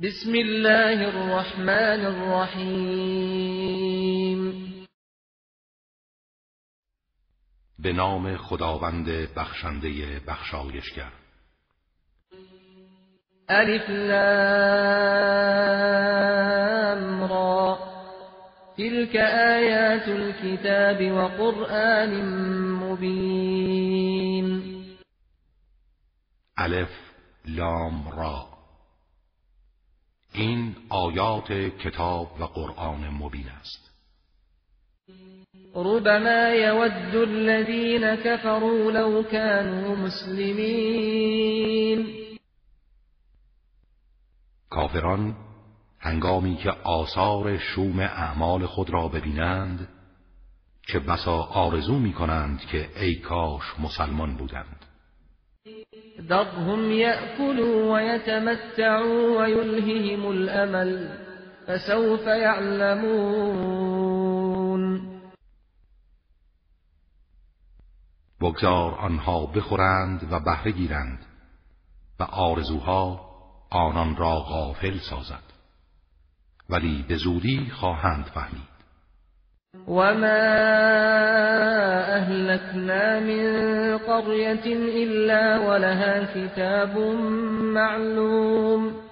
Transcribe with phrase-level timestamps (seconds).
[0.00, 3.32] بسم الله الرحمن الرحیم
[7.78, 11.12] به نام خداوند بخشنده بخشایشگر.
[13.48, 14.12] الف لام
[17.30, 17.78] را.
[18.76, 22.22] تلك آیات الكتاب وقرآن
[22.74, 24.62] مبین.
[26.56, 26.90] الف
[27.44, 28.51] لام را.
[30.32, 33.92] این آیات کتاب و قرآن مبین است.
[35.74, 41.32] ربما يود الذين كفروا لو كانوا مسلمين.
[44.70, 45.36] کافران
[46.00, 49.88] هنگامی که آثار شوم اعمال خود را ببینند
[50.86, 54.91] چه بسا آرزو می کنند که ای کاش مسلمان بودند.
[56.20, 61.18] ذرهم يأكلوا ويتمتعوا ويلههم الأمل
[61.66, 63.82] فسوف يعلمون.
[68.40, 71.18] بگذار آنها بخورند و بهره گیرند
[72.20, 73.30] و آرزوها
[73.70, 75.42] آنان را غافل سازد.
[76.70, 78.71] ولی به زودی خواهند فهمید.
[79.86, 80.42] وما
[82.16, 84.66] أهلكنا من قرية
[85.04, 86.98] إلا ولها كتاب
[87.76, 89.02] معلوم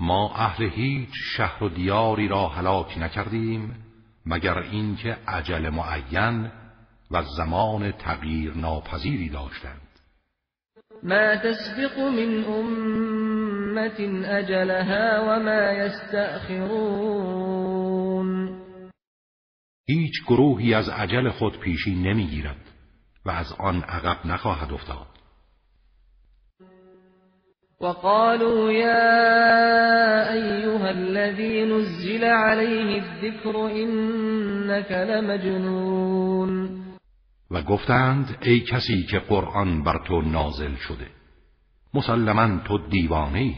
[0.00, 3.84] ما اهل هیچ شهر و دیاری را هلاک نکردیم
[4.26, 6.50] مگر اینکه عجل معین
[7.10, 9.88] و زمان تغییر ناپذیری داشتند.
[11.02, 12.44] ما تسبق من
[13.68, 16.88] أمة أجلها وما يستأخرون.
[19.88, 22.56] هیچ گروهی از عجل خود پیشی نمی‌گیرد
[23.26, 25.06] و از آن عقب نخواهد افتاد.
[27.80, 36.78] وقالوا يا أيها الذي نزل عليه الذكر إنك لمجنون.
[37.50, 41.17] و گفتند ای کسی که قرآن بر تو نازل شده.
[41.94, 43.54] مسلما تو دیوانه ای.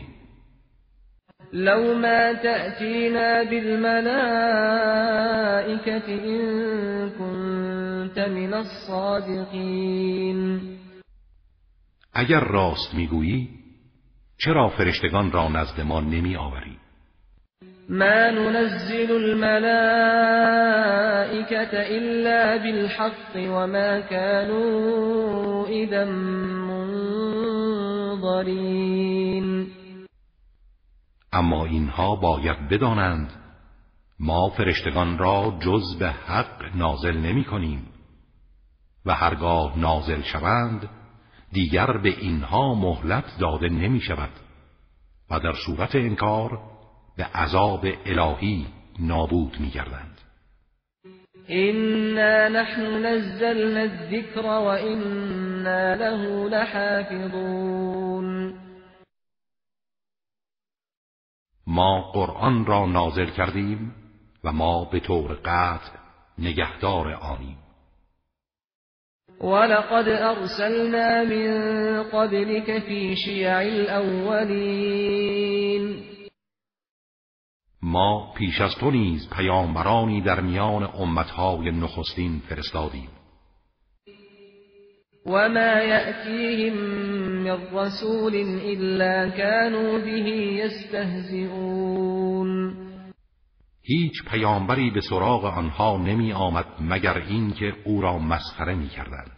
[1.53, 4.09] لو ما تأتينا بالملائكة
[6.09, 10.01] إن كنت من الصادقين
[12.15, 13.49] اگر راست می‌گویی
[14.39, 16.77] چرا فرشتگان را نزد ما نمی آوری
[17.89, 19.61] ما ننزل الملائكة
[21.73, 26.05] إلا بالحق وما كانوا إذا
[28.21, 29.67] منظرين
[31.33, 33.33] اما اینها باید بدانند
[34.21, 37.87] ما فرشتگان را جز به حق نازل نمی کنیم
[39.07, 40.89] و هرگاه نازل شوند
[41.53, 44.31] دیگر به اینها مهلت داده نمی شود
[45.31, 46.59] و در صورت انکار
[47.17, 48.67] به عذاب الهی
[48.99, 50.21] نابود می گردند
[51.51, 55.50] إنا نحن نزلنا الذكر وإنا
[55.95, 58.11] له لحافظون
[61.67, 63.95] ما قرآن را نازل کردیم
[64.45, 65.93] و ما به طور قطع
[66.39, 67.57] نگهدار آنیم.
[69.41, 75.21] ولقد أرسلنا من قبلك في شيع الأولين.
[77.83, 83.09] ما پیش از تو نیز پیامبرانی در میان امتهای نخستین فرستادیم.
[85.31, 86.77] وما يأتيهم
[87.45, 90.27] من رسول إلا كانوا به
[90.65, 92.01] يستهزئون
[93.83, 99.31] هیچ پیامبری به سراغ آنها نمی آمد مگر اینکه او را مسخره می کردند.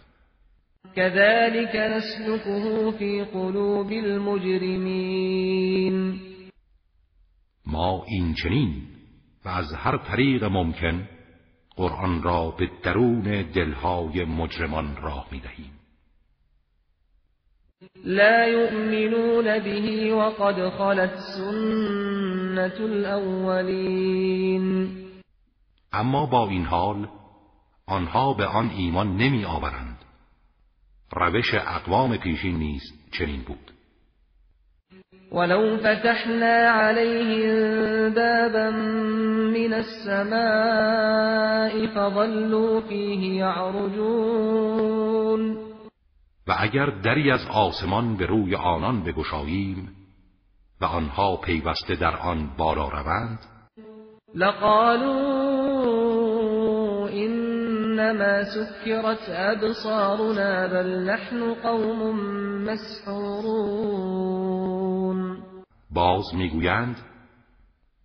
[0.96, 5.32] كذلك نسلكه في قلوب المجرمين
[7.66, 8.82] ما این چنین
[9.44, 11.08] و از هر طریق ممکن
[11.76, 15.81] قرآن را به درون دلهای مجرمان راه می دهیم.
[18.04, 24.62] لا يؤمنون به وقد خلت سنة الأولين
[25.92, 27.08] اما با این حال
[27.86, 29.98] آنها به آن ایمان نمی آورند.
[31.12, 32.82] روش اقوام پیشین نیز
[33.12, 33.72] چنین بود.
[35.32, 38.70] ولو فتحنا عليهم بابا
[39.50, 41.06] من السماء
[41.86, 44.81] فظلوا فيه يعرجون
[46.52, 49.96] و اگر دری از آسمان به روی آنان بگشاییم
[50.80, 53.38] و آنها پیوسته در آن بالا روند
[54.34, 55.62] لقالوا
[57.08, 62.20] إنما سكرت أبصارنا بل نحن قوم
[62.64, 63.82] مسحورون.
[65.90, 66.96] باز می‌گویند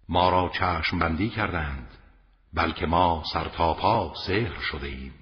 [0.10, 1.88] ما را چشم بندی کردند
[2.54, 5.14] بلکه ما سرتاپا سهر شده ایم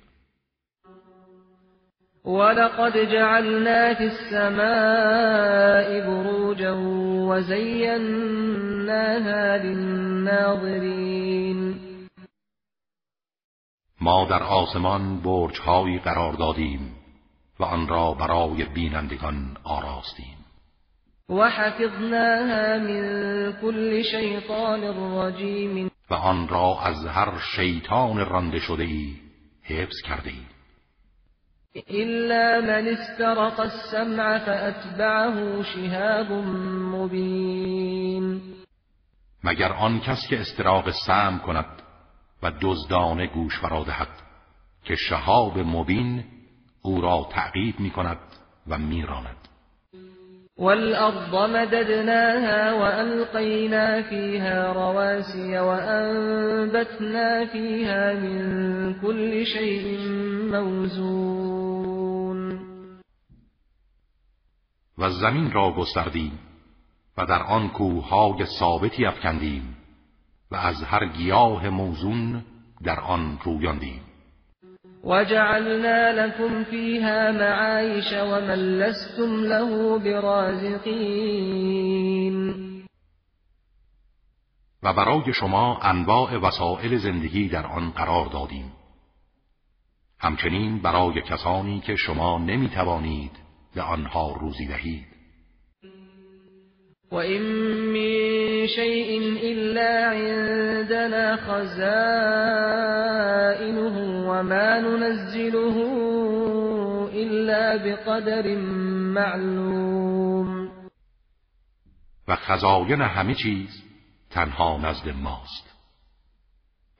[2.25, 6.73] ولقد جعلنا في السماء بروجا
[7.29, 8.37] وزيناها
[9.57, 11.05] للناظرين.
[14.01, 16.95] ما در آسمان برجهایی قرار دادیم
[17.59, 20.37] و آن را برای بینندگان آراستیم.
[21.29, 24.81] و حفظناها من كل شیطان
[25.17, 25.91] رجیم.
[26.09, 29.13] و آن را از هر شیطان رنده شده ای
[29.63, 30.54] حفظ کرده ایم
[31.75, 36.31] إلا من استرق السمع فأتبعه شهاب
[36.95, 38.41] مبین
[39.43, 41.65] مگر آن کس که استراق سم کند
[42.43, 44.07] و دزدانه گوش فرا دهد
[44.83, 46.23] که شهاب مبین
[46.81, 48.19] او را تعقیب می کند
[48.67, 49.47] و میراند.
[50.57, 59.99] والأرض مددناها وألقينا فيها رواسي وأنبتنا فيها من كل شيء
[60.51, 61.85] موزون.
[64.97, 66.39] و زمین را گستردیم
[67.17, 69.77] و در آن کوههای ثابتی افکندیم
[70.51, 72.43] و از هر گیاه موزون
[72.83, 74.01] در آن رویاندیم.
[75.05, 81.65] وجعلنا لكم فيها معايش ومن لستم له برازقين
[84.83, 88.71] و برای شما انواع وسائل زندگی در آن قرار دادیم.
[90.19, 93.31] همچنین برای کسانی که شما نمی توانید
[93.75, 95.05] به آنها روزی دهید.
[97.11, 101.85] وإن من شيء إلا عندنا خزائنه
[104.29, 105.77] وما ننزله
[107.13, 108.57] إلا بقدر
[109.15, 110.69] معلوم.
[112.27, 113.83] و خزاین همه چیز
[114.29, 115.75] تنها نزد ماست.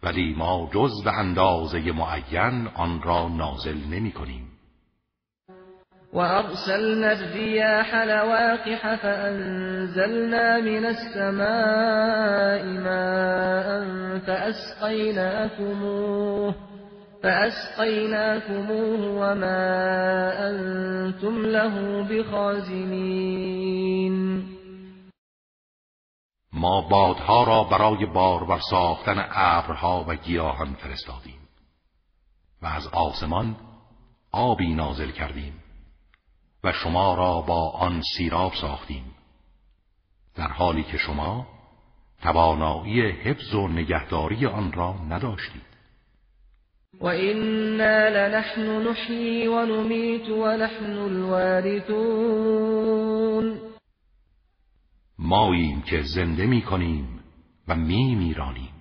[0.04, 4.55] ولی ما جز به اندازه معین آن را نازل نمی کنیم.
[6.16, 13.68] وأرسلنا الرياح لواقح فأنزلنا من السماء ماء
[14.20, 15.76] فأسقيناكموه
[17.24, 19.64] فأسقيناكموه وما
[20.50, 23.36] أنتم له بخازنين
[26.54, 31.40] ما بادها را برای بارور ساختن ابرها و گیاهان فرستادیم
[32.62, 33.56] و از آسمان
[34.32, 35.65] آبی نازل کردیم.
[36.66, 39.16] و شما را با آن سیراب ساختیم.
[40.36, 41.48] در حالی که شما
[42.22, 45.76] توانایی حفظ و نگهداری آن را نداشتید.
[47.00, 52.36] و اینا لنحن نحیی و نمیت و نحن الوارثون
[55.20, 57.20] ماییم که زنده می کنیم
[57.68, 58.74] و می میرانیم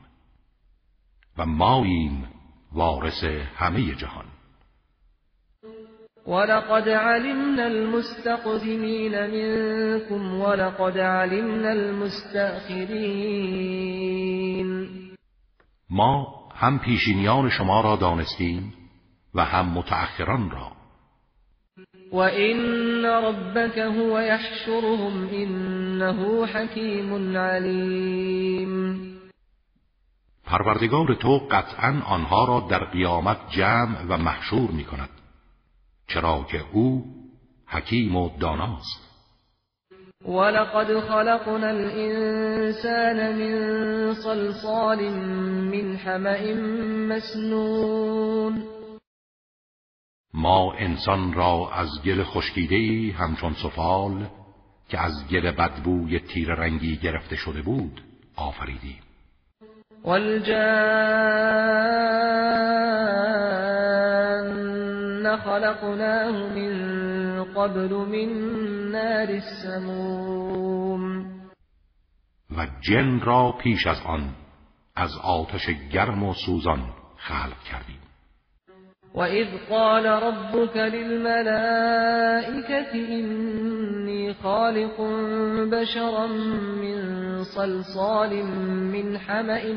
[1.39, 2.29] و ماییم
[2.73, 3.25] وارث
[3.57, 4.34] همه جهان.
[6.27, 12.95] ولقد علمنا المستقدمين منكم ولقد علمنا المستأخرين
[15.91, 18.73] ما هم پیشینیان شما را دانستیم
[19.35, 20.73] و هم متأخران را.
[22.13, 29.05] و این ربك هو يحشرهم انه حکیم علیم
[30.45, 35.14] پروردگار تو قطعا آنها را در قیامت جمع و محشور می کند
[36.09, 37.05] چرا که او
[37.67, 39.05] حکیم و داناست.
[40.29, 46.55] ولقد خلقنا الانسان من صلصال من حمأ
[47.09, 48.65] مسنون.
[50.35, 54.27] ما انسان را از گل خشکیده همچون سفال
[54.89, 58.01] که از گل بدبوی تیر رنگی گرفته شده بود
[58.37, 59.03] آفریدیم.
[60.05, 61.75] والجان
[65.37, 68.29] خلقناه من قبل من
[68.91, 71.25] نار السموم.
[72.57, 74.35] و جن را پیش از آن
[74.97, 76.81] از آتش گرم و سوزان
[77.17, 77.99] خلق کردیم.
[79.15, 81.55] وإذ قال ربك للملائكة
[82.95, 85.01] إني خالق
[85.73, 86.27] بشرا
[86.83, 86.99] من
[87.45, 88.43] صلصال
[88.93, 89.73] من حمأ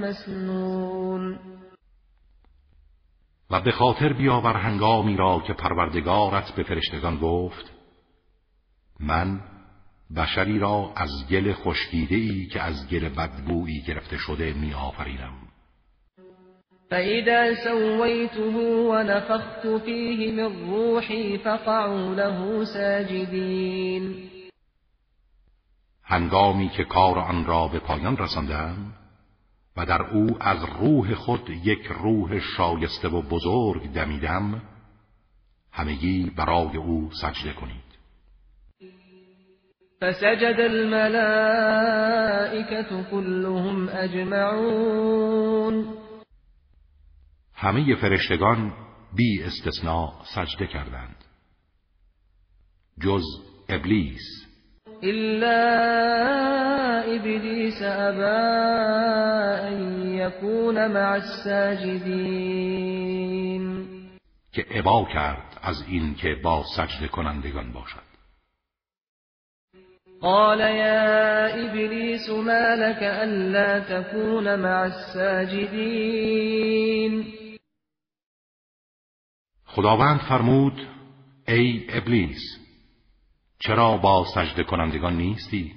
[0.00, 1.51] مسنون.
[3.52, 7.72] و به خاطر بیاور هنگامی را که پروردگارت به فرشتگان گفت
[9.00, 9.40] من
[10.16, 15.32] بشری را از گل خشکیده ای که از گل بدبویی گرفته شده می آفرینم
[16.90, 18.58] فإذا سويته
[18.90, 24.30] ونفخت فيه من روحي فقعوا له ساجدين.
[26.04, 28.76] هنگامی که کار آن را به پایان رساندم
[29.76, 34.62] و در او از روح خود یک روح شایسته و بزرگ دمیدم
[35.72, 37.92] همگی برای او سجده کنید.
[40.00, 41.82] فسجد الملائكة
[43.10, 45.86] كلهم اجمعون.
[47.54, 48.72] همه فرشتگان
[49.16, 51.16] بی استثناء سجده کردند.
[53.00, 53.22] جز
[53.68, 54.51] ابلیس.
[55.04, 55.62] إلا
[57.16, 58.42] إبليس أبى
[59.68, 62.62] أن يكون مع الساجدين.
[64.52, 68.12] که ابا کرد از این که با سجده کنندگان باشد.
[70.20, 76.32] قال يا إبليس ما لك ألا تكون مع الساجدين؟
[79.66, 80.88] خداوند فرمود
[81.48, 82.61] ای ابلیس
[83.64, 85.72] چرا با سجده کنندگان نیستی؟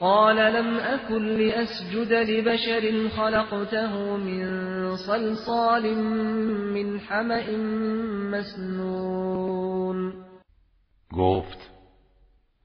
[0.00, 5.94] قال لم أكن لأسجد لبشر خلقته من صلصال
[6.74, 7.56] من حمأ
[8.30, 10.12] مسنون
[11.12, 11.70] گفت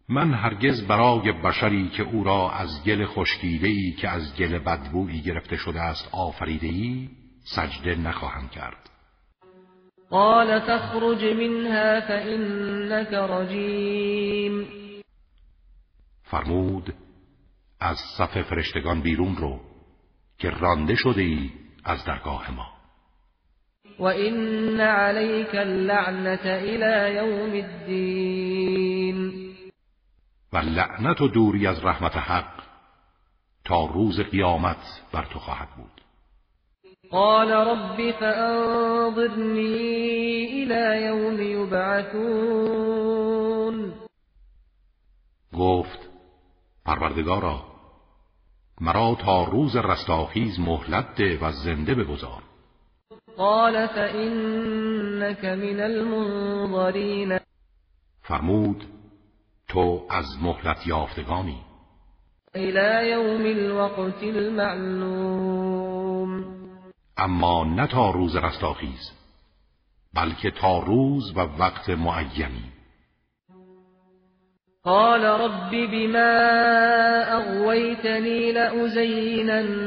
[0.10, 5.56] من هرگز برای بشری که او را از گل خشکیده‌ای که از گل بدبویی گرفته
[5.56, 7.10] شده است آفریده‌ای
[7.44, 8.90] سجده نخواهم کرد
[10.12, 14.68] قال فاخرج منها فإنك رجیم
[16.24, 16.94] فرمود
[17.80, 19.60] از صف فرشتگان بیرون رو
[20.38, 21.52] که رانده شده ای
[21.84, 22.68] از درگاه ما.
[24.00, 29.50] و این علیک اللعنت الى یوم الدین
[30.54, 32.64] و لعنت و دوری از رحمت حق
[33.66, 36.02] تا روز قیامت بر تو خواهد بود.
[37.12, 39.74] قال رب فأنظرني
[40.64, 42.80] إلى يوم يبعثون.
[45.54, 46.10] گفت
[46.86, 47.64] پروردگارا
[48.82, 52.44] مرا تا روز رستاخیز مهلت ده و زنده بگذار.
[53.38, 57.40] قال فإنك من المنظرین.
[58.22, 58.84] فرمود
[59.68, 61.62] تو از مهلت یافتگانی.
[62.56, 65.80] الى یوم الوقت المعلوم.
[67.20, 69.12] اما نه تا روز رستاخیز
[70.14, 72.72] بلکه تا روز و وقت معینی.
[74.84, 76.40] قال رب بما
[77.28, 79.80] اغويتني لأزينن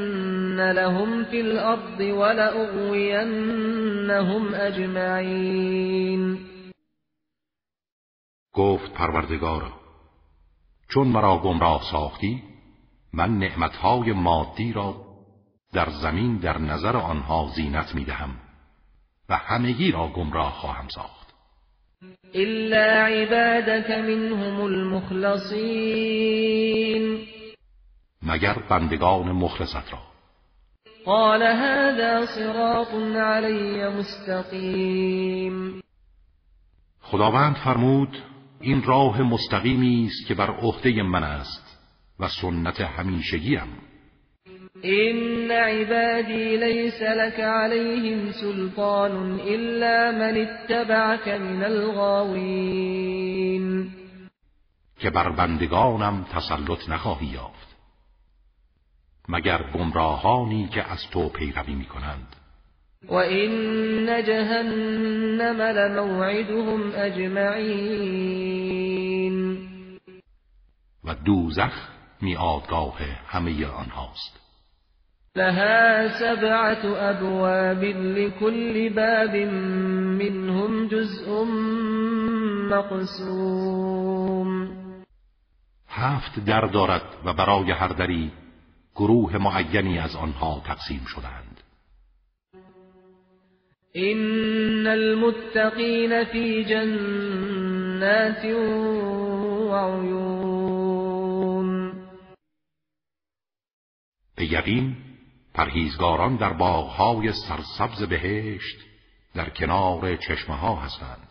[0.73, 3.35] لهم في الارض ولأغوينهم
[4.55, 6.39] اجمعین.
[8.55, 9.73] گفت پروردگارا
[10.89, 12.43] چون مرا گمراه ساختی
[13.13, 15.12] من نعمتهای مادی را
[15.73, 18.37] در زمین در نظر آنها زینت می دهم
[19.29, 21.35] و همگی را گمراه خواهم ساخت.
[22.35, 25.63] الا عبادك منهم المخلصین.
[28.23, 29.99] مگر بندگان مخلصت را.
[31.05, 35.83] قال هذا صراط علی مستقیم.
[37.01, 38.19] خداوند فرمود
[38.61, 41.79] این راه مستقیمی است که بر عهده من است
[42.21, 43.92] و سنت همیشگیم.
[44.85, 53.23] إن عبادي ليس لك عليهم سلطان إلا من اتبعك من الغاوين.
[54.99, 57.77] که بر بندگانم تسلط نخواهی یافت
[59.29, 62.37] مگر گمراهانی که از تو پیروی می کنند
[63.09, 68.33] و این جهنم لموعدهم اجمعین
[71.05, 71.89] و دوزخ
[72.21, 74.42] میادگاه همه آنهاست.
[75.37, 79.37] لها سبعة أبواب لكل باب
[80.21, 81.45] منهم جزء
[82.71, 84.03] مقسوم.
[85.89, 88.33] هفت در دارد و برای هر دری
[88.95, 91.61] گروه معینی از آنها تقسیم شدند.
[93.93, 98.45] این المتقین فی جنات
[99.71, 100.73] وعیون
[104.37, 105.12] به یقین
[105.55, 108.77] پرهیزگاران در باغهای سرسبز بهشت
[109.35, 111.29] در کنار چشمه ها هستند.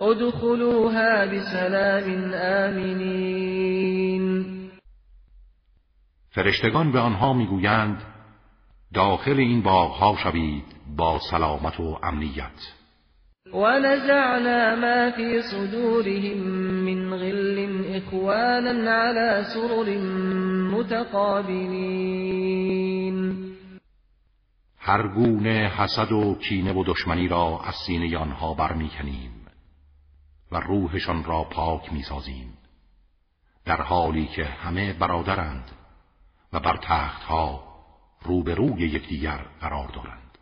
[0.00, 4.46] ادخلوها بسلام آمنین.
[6.30, 8.02] فرشتگان به آنها می‌گویند
[8.94, 10.64] داخل این باغها شوید
[10.96, 12.72] با سلامت و امنیت.
[13.52, 16.38] ونزعنا ما في صدورهم
[16.86, 19.98] من غل اخوانا على سرر
[20.76, 22.26] متقابلین.
[24.86, 29.46] هر گونه حسد و کینه و دشمنی را از سینه آنها برمیکنیم
[30.52, 32.58] و روحشان را پاک می‌سازیم
[33.64, 35.70] در حالی که همه برادرند
[36.52, 37.64] و بر تختها
[38.22, 40.38] روبروی یکدیگر قرار دارند.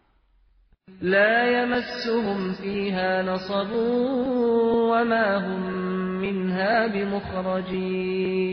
[1.00, 3.72] لا يمسهم فيها نصب
[4.90, 5.60] وما هم
[6.20, 8.44] منها بمخرجین.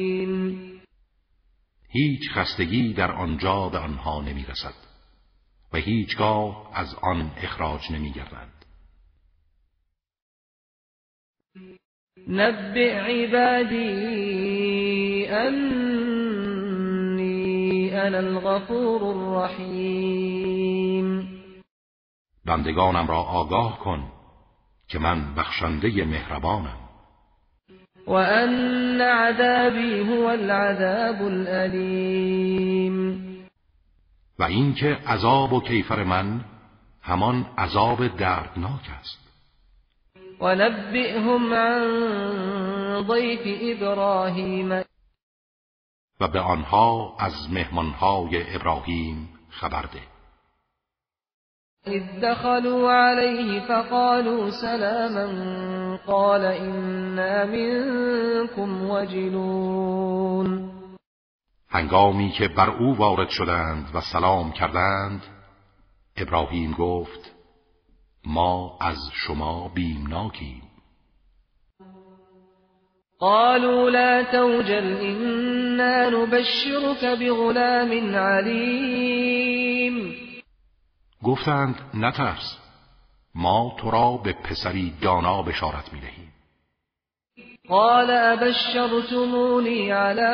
[1.89, 4.90] هیچ خستگی در آنجا به آنها نمی رسد
[5.73, 8.65] و هیچگاه از آن اخراج نمی گردند.
[12.27, 14.07] نبئ عبادی
[15.27, 15.91] انی
[17.91, 20.81] انا الغفور الرحیم.
[22.45, 24.11] بندگانم را آگاه کن
[24.87, 26.77] که من بخشنده مهربانم.
[28.07, 33.30] و ان عذابی هو العذاب الالیم.
[34.41, 36.41] و اینکه عذاب و کیفر من
[37.01, 39.19] همان عذاب دردناک است.
[40.39, 41.83] ونبئهم عن
[43.07, 44.83] ضيف ابراهیم
[46.19, 50.01] و به آنها از مهمانهای ابراهیم خبر ده.
[51.85, 60.70] اذ دخلوا عليه فقالوا سلاما قال إنا منكم وجلون.
[61.71, 65.23] هنگامی که بر او وارد شدند و سلام کردند
[66.17, 67.31] ابراهیم گفت
[68.25, 70.61] ما از شما بیمناکیم.
[73.19, 80.15] قالوا لا توجل إنا نبشرك بغلام علیم.
[81.23, 82.57] گفتند نترس
[83.35, 86.20] ما تو را به پسری دانا بشارت می‌دهیم.
[87.71, 90.31] قال ابشرتمونی على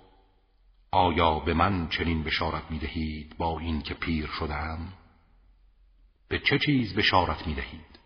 [0.92, 4.78] آیا به من چنین بشارت می دهید با این که پیر شدم؟
[6.28, 7.98] به چه چیز بشارت می دهید؟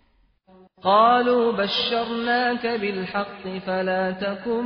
[0.83, 4.65] قالوا بشرناك بالحق فلا تكن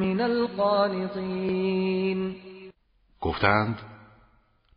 [0.00, 1.56] من القانطين
[3.20, 3.95] گفتند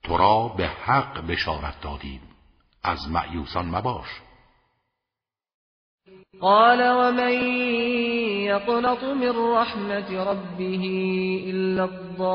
[0.09, 2.21] تو را به حق بشارت دادیم.
[2.83, 4.07] از معیوسان مباش.
[6.41, 7.33] قال ومن
[8.43, 10.83] يقنط من رحمة ربه
[11.45, 12.29] إلا الضالون.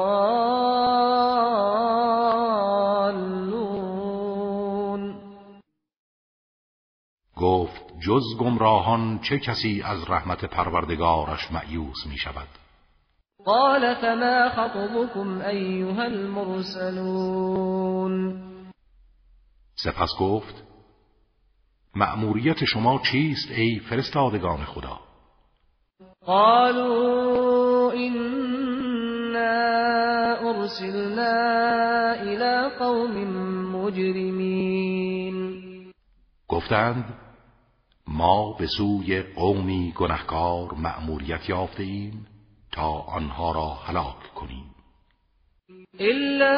[7.37, 12.49] گفت جز گمراهان چه کسی از رحمت پروردگارش معیوس می شود
[13.47, 17.65] قال فما خطبكم أيها المرسلون.
[19.77, 20.65] سپس گفت
[21.97, 24.99] مأموریت شما چیست ای فرستادگان خدا؟
[26.27, 29.55] قالوا إنا
[30.41, 31.35] أرسلنا
[32.23, 33.15] إلى قوم
[33.77, 35.35] مجرمين.
[36.49, 37.05] گفتند
[38.09, 42.27] ما به سوی قومی گنهکار مأموریت یافته ایم
[42.75, 44.75] تا آنها را هلاک کنیم.
[46.01, 46.55] إلا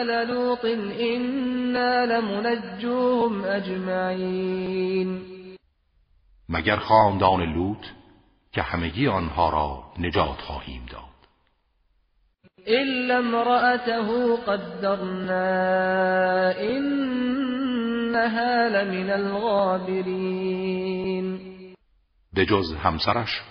[0.00, 0.64] آل لوط
[1.00, 5.22] إنا لمنجوهم أجمعين.
[6.48, 7.86] مگر خاندان لوط
[8.52, 11.02] که همگی آنها را نجات خواهیم داد.
[12.66, 15.42] إلا امرأته قدرنا
[16.60, 17.88] إنها
[18.68, 20.46] لمن الغابرين.
[22.32, 23.42] به جز همسرش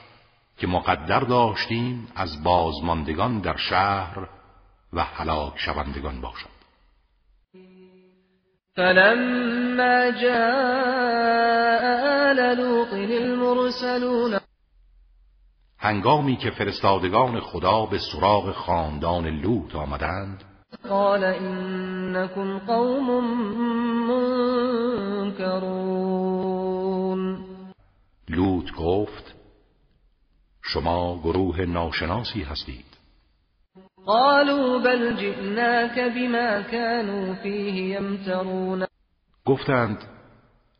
[0.57, 4.27] که مقدر داشتیم از بازماندگان در شهر
[4.93, 6.55] و هلاک شوندگان باشد.
[8.75, 11.55] فلما جاء
[12.29, 14.39] آل لوط المرسلون
[15.79, 20.43] هنگامی که فرستادگان خدا به سراغ خاندان لوط آمدند
[20.89, 23.23] قال إنكم قوم
[25.29, 26.15] منكرون
[28.29, 29.34] لوط گفت
[30.65, 32.85] شما گروه ناشناسی هستید.
[34.05, 38.85] قالوا بل جئناك بما كانوا فيه يمترون.
[39.45, 39.97] گفتند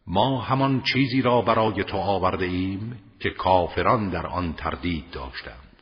[0.08, 5.82] ما همان چیزی را برای تو آورده ایم که کافران در آن تردید داشتند.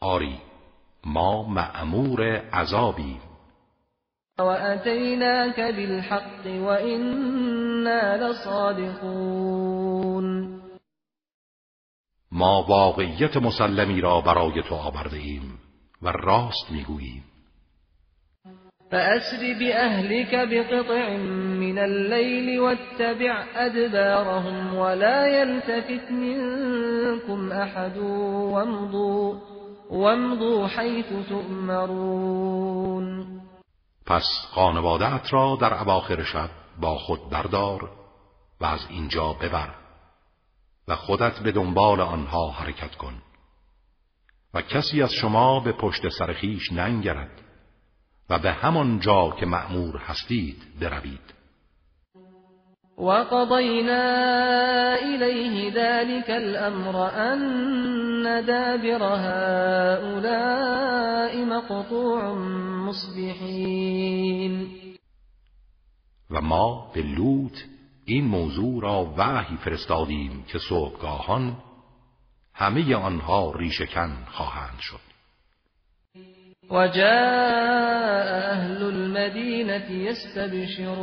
[0.00, 0.38] آری
[1.04, 3.20] ما مأمور عذابیم.
[4.38, 9.28] وأتيناك بالحق وإنا لصادقون.
[12.32, 15.58] ما واقعیت مسلمی را برای تو آورده ایم
[16.02, 17.24] و راست می‌گوییم.
[18.90, 21.16] فأسر بأهلك بقطع
[21.60, 29.34] من الليل واتبع أدبارهم ولا يلتفت منكم أحد وامضوا,
[29.90, 33.26] وامضوا حيث تؤمرون.
[34.06, 37.90] پس خانوادت را در اواخر شب با خود بردار
[38.60, 39.87] و از اینجا ببر.
[40.88, 43.22] و خودت به دنبال آنها حرکت کن.
[44.54, 47.40] و کسی از شما به پشت سرخیش ننگرد
[48.30, 51.38] و به همان جا که مأمور هستید بروید.
[52.98, 54.04] وقضينا
[54.94, 60.24] إليه ذلك الأمر أن دابر هؤلاء
[61.44, 62.32] مقطوع
[62.88, 64.68] مصبحين
[66.30, 67.58] و ما به لوط
[68.08, 71.56] این موضوع را وحی فرستادیم که صبحگاهان
[72.54, 75.00] همه آنها ریشکن خواهند شد.
[76.70, 77.08] وجاء
[78.52, 80.98] اهل المدینه یستبشرون.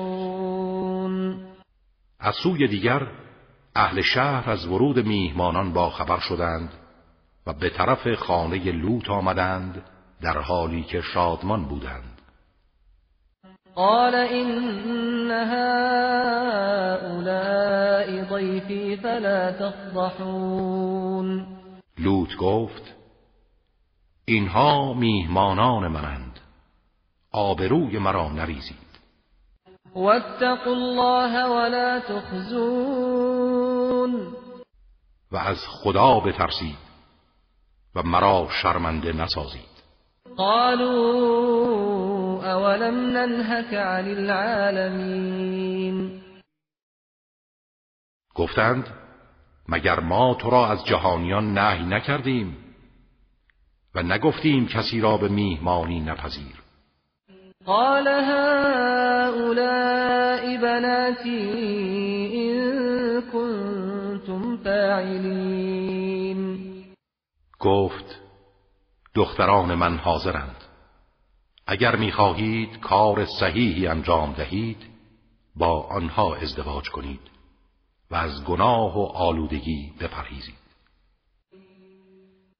[2.19, 3.07] از سوی دیگر
[3.75, 6.73] اهل شهر از ورود میهمانان با خبر شدند
[7.47, 9.83] و به طرف خانه لوط آمدند
[10.21, 12.14] در حالی که شادمان بودند.
[13.75, 15.75] قال ان هؤلاء
[18.29, 21.47] ضيفي فلا تفضحون.
[21.97, 22.95] لوط گفت
[24.25, 26.39] اینها میهمانان منند.
[27.31, 28.85] آبروی مرا نریزید.
[29.95, 33.15] واتقوا الله ولا تخزون.
[35.31, 36.77] و از خدا بترسید
[37.95, 39.75] و مرا شرمنده نسازید.
[40.37, 42.14] قالوا
[42.45, 46.21] اولم ننهك عن العالمین
[48.35, 48.87] گفتند
[49.69, 52.57] مگر ما تو را از جهانیان نهی نکردیم
[53.95, 56.61] و نگفتیم کسی را به میهمانی نپذیر.
[57.65, 59.55] قال هؤلاء
[60.57, 61.51] بناتي
[62.33, 66.59] إن كنتم فاعلين
[67.59, 68.21] گفت
[69.15, 70.64] دختران من حاضرند.
[71.67, 74.85] اگر می‌خواهید کار صحیحی انجام دهید
[75.55, 77.21] با آنها ازدواج کنید
[78.11, 80.65] و از گناه و آلودگی بپرهیزید.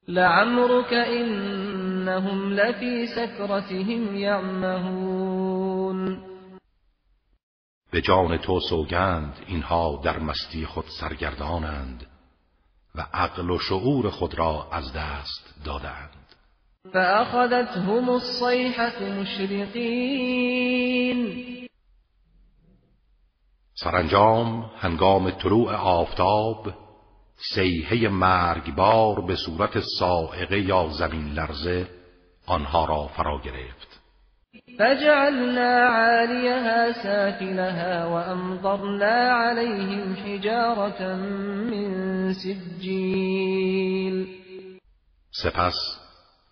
[0.07, 5.75] لعمرك انهم لفی سکرتهم یعمهون
[7.91, 12.05] به جان تو سوگند اینها در مستی خود سرگردانند
[12.95, 16.14] و عقل و شعور خود را از دست دادند
[16.93, 20.65] فأخذتهم الصيحة مشرقین
[23.73, 26.73] سرانجام هنگام طلوع آفتاب
[27.53, 31.87] سیحه مرگبار به صورت سائقه یا زمین لرزه
[32.47, 34.01] آنها را فرا گرفت.
[34.79, 41.15] فجعلنا عاليها سافلها وأمطرنا عليهم حجارة
[41.71, 44.27] من سجیل.
[45.31, 46.04] سپس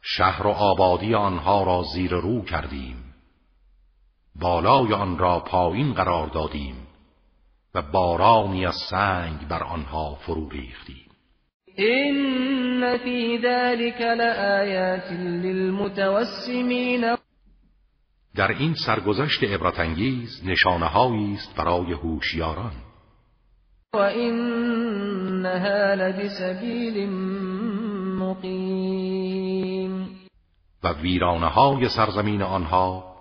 [0.06, 3.14] شهر و آبادی آنها را زیر رو کردیم.
[4.36, 6.76] بالای آن را پایین قرار دادیم
[7.76, 11.12] و بارانی از سنگ بر آنها فرو ریختیم.
[11.76, 15.12] این فی ذلك لآیات
[15.44, 17.16] للمتوسمین
[18.36, 22.74] در این سرگذشت عبرت انگیز نشانه است برای هوشیاران.
[23.94, 27.10] و اینها لبسبیل
[28.20, 29.73] مقیم
[30.84, 33.16] و ویرانه های سرزمین آنها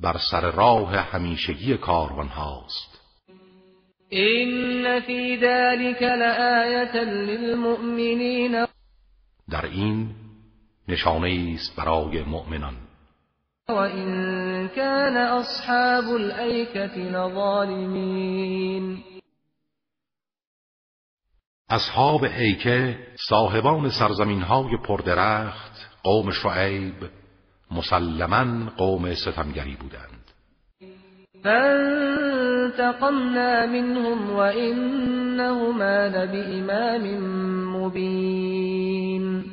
[0.00, 2.98] بر سر راه همیشگی کاروان هاست
[4.08, 8.66] این فی ذلك لآیت للمؤمنین
[9.50, 10.14] در این
[10.88, 12.74] نشانه است برای مؤمنان.
[13.68, 18.28] و این کان اصحاب الایکة لظالمین
[21.70, 26.94] اصحاب ایکه صاحبان سرزمین های پردرخت قوم شعیب
[27.70, 30.24] مسلما قوم ستمگری بودند.
[31.44, 32.86] فانتقمنا
[33.66, 37.04] منهم وإنهما لبإمام
[37.76, 39.44] مبین.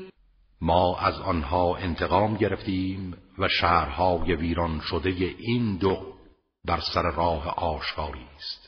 [0.62, 5.98] ما از آنها انتقام گرفتیم و شهرهای ویران شده این دو
[6.66, 8.66] بر سر راه آشکاری است.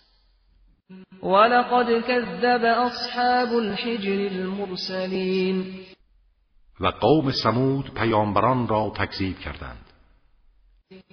[1.23, 5.65] ولقد كذب اصحاب الحجر المرسلین
[6.79, 9.87] و قوم سمود پیامبران را تکذیب کردند.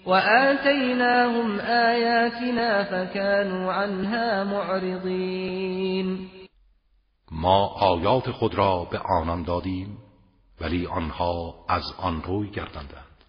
[0.07, 6.31] وآتيناهم آياتنا فكانوا عنها معرضين
[7.33, 9.99] ما آیات خود را به آنان دادیم
[10.61, 13.25] ولی آنها از آن روی گرداندند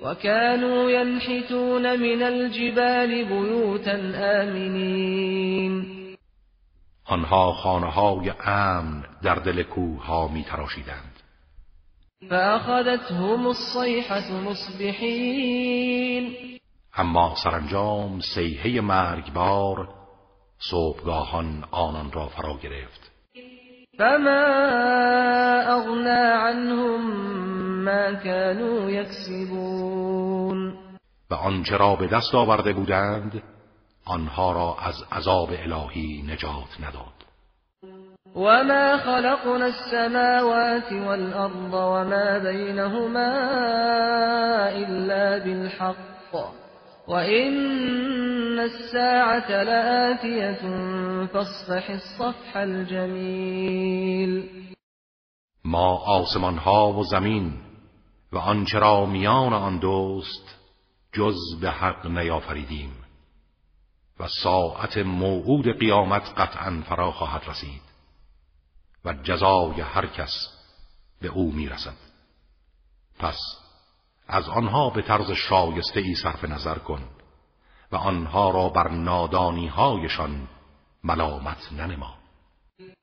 [0.00, 3.96] وكانوا ينحتون من الجبال بيوتا
[4.42, 5.86] آمنين
[7.04, 11.09] آنها خانه های امن در دل کوه ها می تراشیدند
[12.28, 16.24] فأخذتهم الصيحة مصبحين.
[16.98, 19.88] اما سرانجام سیحه مرگبار
[20.58, 23.10] صبحگاهان آنان را فرا گرفت.
[23.98, 24.46] فما
[25.68, 27.00] اغنا عنهم
[27.84, 30.74] ما كانوا یکسبون
[31.30, 33.42] و آنچه را به دست آورده بودند
[34.04, 37.29] آنها را از عذاب الهی نجات نداد.
[38.34, 43.32] وما خلقنا السماوات والأرض وما بينهما
[44.70, 46.34] إلا بالحق
[47.08, 50.60] وإن الساعة لآتية
[51.26, 54.48] فاصفح الصفح الجمیل
[55.64, 57.52] ما آسمان ها و زمین
[58.32, 60.58] و آنچه را میان آن دوست
[61.12, 62.90] جز به حق نیافریدیم
[64.20, 67.89] و ساعت موعود قیامت قطعا فرا خواهد رسید.
[69.04, 70.48] و جزای هر کس
[71.20, 71.96] به او می‌رسد.
[73.18, 73.38] پس
[74.28, 77.00] از آنها به طرز شایسته ای صرف نظر کن
[77.92, 80.48] و آنها را بر نادانی هایشان
[81.04, 82.14] ملامت ننما.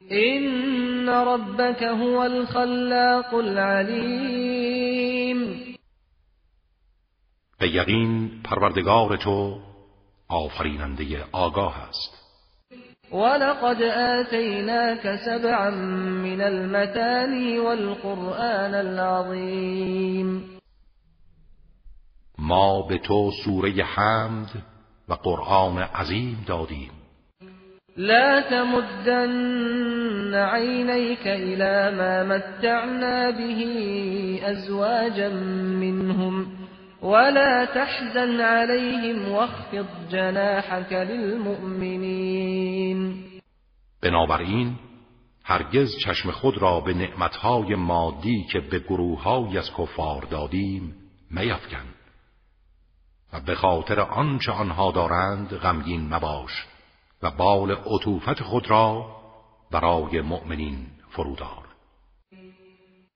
[0.09, 4.87] این ربک هو الخلاق العلیم
[7.59, 9.59] به یقین پروردگار تو
[10.27, 12.26] آفریننده آگاه است.
[13.11, 15.69] ولقد آتیناک سبعا
[16.23, 20.43] من المتانی والقرآن العظیم
[22.39, 24.49] ما به تو سوره حمد
[25.09, 26.91] و قرآن عظیم دادیم.
[27.97, 33.61] لا تمدن عينيك إلى ما متعنا به
[34.43, 35.29] أزواجا
[35.79, 36.56] منهم
[37.01, 42.57] ولا تحزن عليهم واخفض جناحك للمؤمنين.
[44.01, 44.75] بنابراین
[45.43, 50.95] هرگز چشم خود را به نعمتهای مادی که به گروههایی از کفار دادیم
[51.31, 51.85] میفکن
[53.33, 56.65] و به خاطر آنچه آنها دارند غمگین مباش
[57.23, 59.05] و بال عطوفت خود را
[59.71, 61.67] برای مؤمنین فرودار.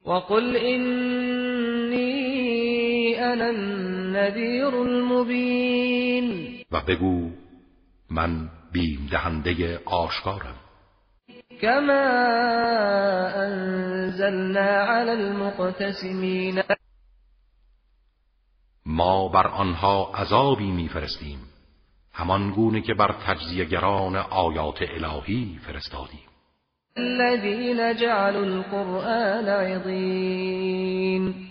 [0.05, 1.30] وقل اینی
[3.21, 7.29] انا النذیر المبین و بگو
[8.09, 10.55] من بیم دهنده آشکارم.
[11.61, 12.03] كما
[13.35, 16.63] انزلنا على المقتسمین
[18.85, 21.39] ما بر آنها عذابی میفرستیم.
[22.13, 26.31] همان گونه که بر تجزیهگران آیات الهی فرستادیم.
[26.97, 31.50] الذين جعلوا القرآن عضین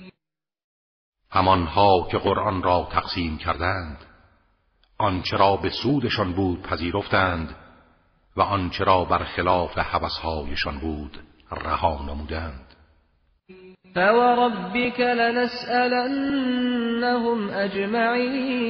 [1.30, 3.98] همانها که قرآن را تقسیم کردند
[4.98, 7.56] آنچه را به سودشان بود پذیرفتند
[8.36, 11.18] و آنچه را بر خلاف حوثهایشان بود
[11.50, 12.66] رها نمودند.
[13.94, 16.30] فوربك لنسألنهم
[17.50, 18.60] اجمعین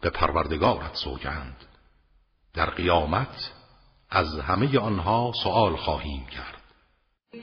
[0.00, 1.56] به پروردگارت سوگند.
[2.54, 3.52] در قیامت
[4.10, 6.53] از همه آنها سؤال خواهیم کرد.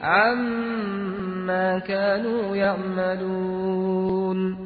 [0.02, 4.58] عما كانوا یعملون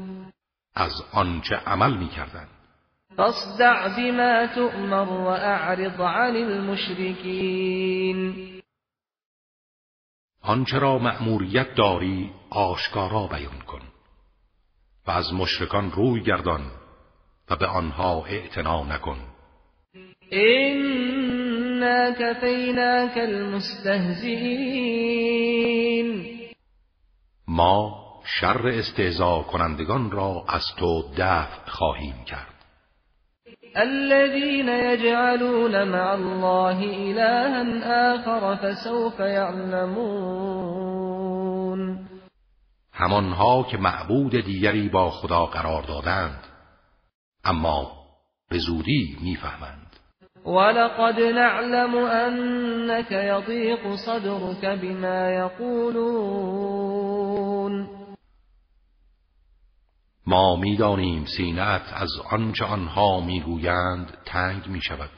[0.75, 2.47] از آنچه عمل می کردن.
[3.17, 8.35] فاصدع بما تؤمر واعرض عن المشرکین
[10.41, 13.81] آنچه را مأموریت داری آشکارا بیان کن
[15.07, 16.61] و از مشرکان روی گردان
[17.49, 19.17] و به آنها اعتنا نکن
[23.17, 24.85] المستهزئین
[27.47, 32.55] ما شر استهزا کنندگان را از تو دفع خواهیم کرد.
[33.75, 40.75] الذين يجعلون مع الله إلها آخر فسوف يعلمون.
[42.93, 46.43] همانها که معبود دیگری با خدا قرار دادند
[47.43, 47.91] اما
[48.49, 49.99] به زودی می‌فهمند.
[50.45, 56.85] ولقد نعلم انك يضيق صدرك بما يقولون.
[60.27, 65.09] ما می‌دانیم سینت از آنچه آنها می‌گویند تنگ می شود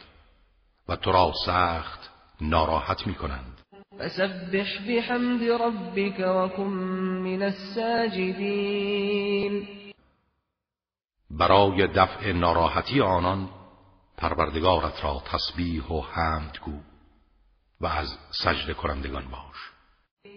[0.90, 2.10] و تو را سخت
[2.42, 3.58] ناراحت می کنند
[4.00, 6.68] فسبح بحمد ربك وكن
[7.24, 8.78] من الساجدین
[11.32, 13.50] برای دفع ناراحتی آنان
[14.18, 16.80] پروردگارت را تسبیح و حمد گو
[17.82, 19.72] و از سجده کنندگان باش.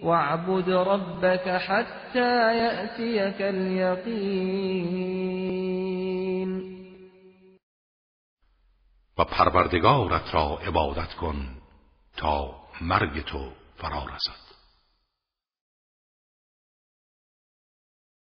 [0.03, 4.51] واعبد ربك حتى يأتيك اليقين
[9.19, 11.57] و پروردگارت را عبادت کن
[12.17, 14.50] تا مرگ تو فرا رسد.